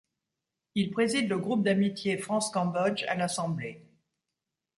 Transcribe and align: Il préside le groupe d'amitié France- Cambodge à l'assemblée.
Il 0.73 0.89
préside 0.89 1.29
le 1.29 1.37
groupe 1.37 1.63
d'amitié 1.63 2.17
France- 2.17 2.49
Cambodge 2.51 3.03
à 3.07 3.13
l'assemblée. 3.13 3.83